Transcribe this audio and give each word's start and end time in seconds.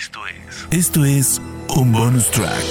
Esto 0.00 0.20
es. 0.26 0.66
Esto 0.70 1.04
es 1.04 1.42
un 1.76 1.92
bonus 1.92 2.30
track. 2.30 2.64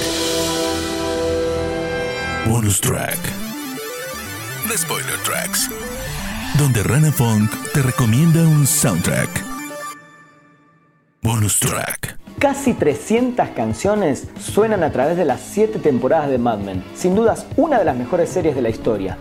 Bonus 2.48 2.82
track. 2.82 3.20
The 4.67 4.75
Spoiler 4.75 5.15
Tracks. 5.23 5.70
Donde 6.57 6.81
Rana 6.81 7.12
Funk 7.12 7.52
te 7.71 7.84
recomienda 7.84 8.42
un 8.42 8.65
soundtrack. 8.65 9.29
Bonus 11.21 11.60
track. 11.60 12.18
Casi 12.39 12.73
300 12.73 13.49
canciones 13.49 14.27
suenan 14.39 14.81
a 14.83 14.91
través 14.91 15.15
de 15.15 15.25
las 15.25 15.39
7 15.39 15.77
temporadas 15.77 16.31
de 16.31 16.39
Mad 16.39 16.57
Men. 16.57 16.84
Sin 16.95 17.13
dudas, 17.13 17.45
una 17.57 17.77
de 17.77 17.85
las 17.85 17.95
mejores 17.95 18.31
series 18.31 18.55
de 18.55 18.63
la 18.63 18.70
historia. 18.70 19.20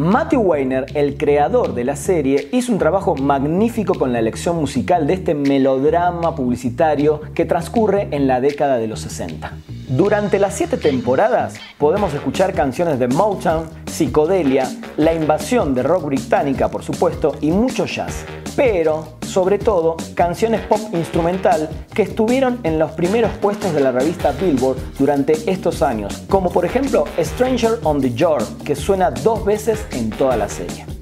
Matthew 0.00 0.40
Weiner, 0.40 0.86
el 0.94 1.18
creador 1.18 1.74
de 1.74 1.84
la 1.84 1.94
serie, 1.94 2.48
hizo 2.52 2.72
un 2.72 2.78
trabajo 2.78 3.16
magnífico 3.16 3.94
con 3.94 4.14
la 4.14 4.18
elección 4.18 4.56
musical 4.56 5.06
de 5.06 5.12
este 5.12 5.34
melodrama 5.34 6.34
publicitario 6.34 7.20
que 7.34 7.44
transcurre 7.44 8.08
en 8.10 8.26
la 8.26 8.40
década 8.40 8.78
de 8.78 8.86
los 8.86 9.00
60. 9.00 9.52
Durante 9.90 10.38
las 10.38 10.54
siete 10.54 10.78
temporadas 10.78 11.60
podemos 11.76 12.14
escuchar 12.14 12.54
canciones 12.54 12.98
de 12.98 13.08
Motown, 13.08 13.68
psicodelia, 13.84 14.70
la 14.96 15.12
invasión 15.12 15.74
de 15.74 15.82
rock 15.82 16.06
británica, 16.06 16.70
por 16.70 16.82
supuesto, 16.82 17.34
y 17.42 17.50
mucho 17.50 17.84
jazz. 17.84 18.24
Pero, 18.56 19.19
sobre 19.30 19.58
todo, 19.58 19.96
canciones 20.14 20.60
pop 20.62 20.80
instrumental 20.92 21.68
que 21.94 22.02
estuvieron 22.02 22.58
en 22.64 22.78
los 22.78 22.90
primeros 22.92 23.30
puestos 23.38 23.72
de 23.72 23.80
la 23.80 23.92
revista 23.92 24.32
Billboard 24.32 24.76
durante 24.98 25.32
estos 25.50 25.82
años, 25.82 26.24
como 26.28 26.50
por 26.50 26.64
ejemplo 26.64 27.04
Stranger 27.18 27.78
on 27.84 28.00
the 28.00 28.10
Shore, 28.10 28.44
que 28.64 28.74
suena 28.74 29.10
dos 29.10 29.44
veces 29.44 29.86
en 29.92 30.10
toda 30.10 30.36
la 30.36 30.48
serie. 30.48 30.99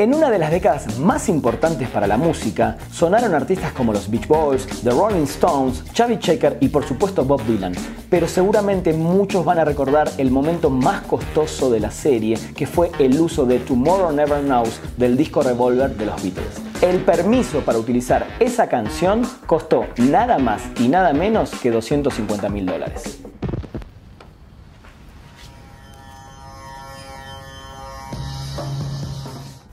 En 0.00 0.14
una 0.14 0.30
de 0.30 0.38
las 0.38 0.50
décadas 0.50 0.98
más 0.98 1.28
importantes 1.28 1.86
para 1.90 2.06
la 2.06 2.16
música, 2.16 2.78
sonaron 2.90 3.34
artistas 3.34 3.72
como 3.72 3.92
los 3.92 4.10
Beach 4.10 4.26
Boys, 4.26 4.66
The 4.82 4.92
Rolling 4.92 5.24
Stones, 5.24 5.84
Chubby 5.92 6.18
Checker 6.18 6.56
y 6.62 6.68
por 6.70 6.86
supuesto 6.86 7.22
Bob 7.22 7.44
Dylan. 7.44 7.74
Pero 8.08 8.26
seguramente 8.26 8.94
muchos 8.94 9.44
van 9.44 9.58
a 9.58 9.64
recordar 9.66 10.10
el 10.16 10.30
momento 10.30 10.70
más 10.70 11.02
costoso 11.02 11.70
de 11.70 11.80
la 11.80 11.90
serie, 11.90 12.38
que 12.56 12.66
fue 12.66 12.90
el 12.98 13.20
uso 13.20 13.44
de 13.44 13.58
Tomorrow 13.58 14.10
Never 14.10 14.40
Knows 14.40 14.80
del 14.96 15.18
disco 15.18 15.42
Revolver 15.42 15.94
de 15.94 16.06
los 16.06 16.22
Beatles. 16.22 16.62
El 16.80 17.00
permiso 17.00 17.60
para 17.60 17.78
utilizar 17.78 18.26
esa 18.40 18.70
canción 18.70 19.20
costó 19.44 19.84
nada 19.98 20.38
más 20.38 20.62
y 20.80 20.88
nada 20.88 21.12
menos 21.12 21.50
que 21.50 21.70
250 21.70 22.48
mil 22.48 22.64
dólares. 22.64 23.20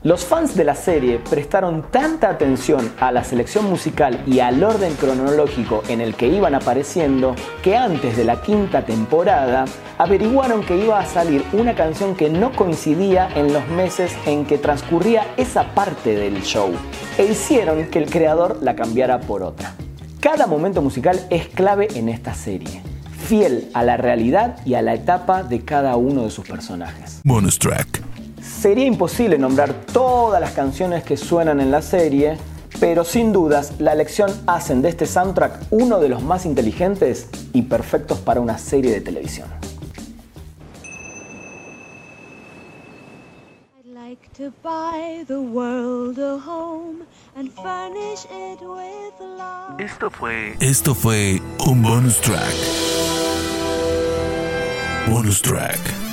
Los 0.07 0.23
fans 0.23 0.55
de 0.55 0.63
la 0.63 0.73
serie 0.73 1.19
prestaron 1.19 1.83
tanta 1.91 2.29
atención 2.29 2.93
a 2.97 3.11
la 3.11 3.25
selección 3.25 3.65
musical 3.65 4.23
y 4.25 4.39
al 4.39 4.63
orden 4.63 4.93
cronológico 4.93 5.83
en 5.89 5.99
el 5.99 6.15
que 6.15 6.29
iban 6.29 6.55
apareciendo 6.55 7.35
que 7.61 7.75
antes 7.75 8.15
de 8.15 8.23
la 8.23 8.41
quinta 8.41 8.85
temporada 8.85 9.65
averiguaron 9.97 10.63
que 10.63 10.77
iba 10.77 10.97
a 10.97 11.05
salir 11.05 11.43
una 11.51 11.75
canción 11.75 12.15
que 12.15 12.29
no 12.29 12.53
coincidía 12.53 13.27
en 13.35 13.51
los 13.51 13.67
meses 13.67 14.15
en 14.25 14.45
que 14.45 14.57
transcurría 14.57 15.27
esa 15.35 15.75
parte 15.75 16.15
del 16.15 16.41
show 16.41 16.71
e 17.17 17.25
hicieron 17.25 17.87
que 17.87 17.99
el 17.99 18.09
creador 18.09 18.59
la 18.61 18.77
cambiara 18.77 19.19
por 19.19 19.43
otra. 19.43 19.73
Cada 20.21 20.47
momento 20.47 20.81
musical 20.81 21.19
es 21.29 21.49
clave 21.49 21.89
en 21.95 22.07
esta 22.07 22.33
serie, 22.33 22.81
fiel 23.27 23.69
a 23.73 23.83
la 23.83 23.97
realidad 23.97 24.55
y 24.65 24.75
a 24.75 24.81
la 24.81 24.93
etapa 24.93 25.43
de 25.43 25.65
cada 25.65 25.97
uno 25.97 26.23
de 26.23 26.31
sus 26.31 26.47
personajes. 26.47 27.19
Bonus 27.25 27.59
track. 27.59 28.07
Sería 28.41 28.85
imposible 28.85 29.37
nombrar 29.37 29.73
todas 29.73 30.39
las 30.39 30.51
canciones 30.51 31.03
que 31.03 31.17
suenan 31.17 31.59
en 31.59 31.71
la 31.71 31.81
serie, 31.81 32.37
pero 32.79 33.03
sin 33.03 33.33
dudas 33.33 33.73
la 33.79 33.93
elección 33.93 34.31
hacen 34.45 34.81
de 34.81 34.89
este 34.89 35.05
soundtrack 35.05 35.67
uno 35.71 35.99
de 35.99 36.09
los 36.09 36.21
más 36.21 36.45
inteligentes 36.45 37.27
y 37.53 37.63
perfectos 37.63 38.19
para 38.19 38.39
una 38.39 38.57
serie 38.57 38.91
de 38.91 39.01
televisión. 39.01 39.47
I'd 43.79 43.93
like 43.93 44.29
to 44.37 44.51
buy 44.63 45.23
the 45.27 45.39
world 45.39 46.19
a 46.19 46.37
home 46.37 47.03
and 47.35 47.51
furnish 47.51 48.25
it 48.25 48.61
with 48.61 49.19
love. 49.19 49.79
Esto 49.79 50.09
fue. 50.09 50.55
Esto 50.59 50.93
fue 50.93 51.41
un 51.65 51.81
bonus 51.81 52.19
track. 52.21 52.53
Bonus 55.09 55.41
track. 55.41 56.06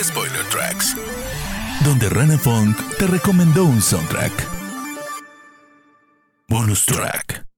Spoiler 0.00 0.44
Tracks. 0.48 0.96
Donde 1.84 2.08
Rana 2.08 2.38
Funk 2.38 2.76
te 2.98 3.06
recomendó 3.06 3.64
un 3.64 3.82
soundtrack. 3.82 4.32
Bonus 6.48 6.84
track. 6.84 7.51